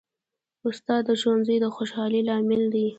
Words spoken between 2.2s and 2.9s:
لامل دی.